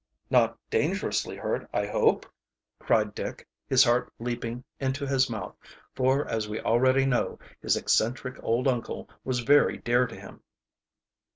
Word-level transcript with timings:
"Not 0.31 0.57
dangerously 0.71 1.37
hurt, 1.37 1.69
I 1.71 1.85
hope," 1.85 2.25
cried 2.79 3.13
Dick, 3.13 3.47
his 3.67 3.83
heart 3.83 4.11
leaping 4.17 4.63
into 4.79 5.05
his 5.05 5.29
mouth, 5.29 5.55
for 5.93 6.27
as 6.27 6.49
we 6.49 6.59
already 6.59 7.05
know, 7.05 7.37
his 7.61 7.75
eccentric 7.77 8.43
old 8.43 8.67
uncle 8.67 9.07
was 9.23 9.41
very 9.41 9.77
dear 9.77 10.07
to 10.07 10.19
him. 10.19 10.41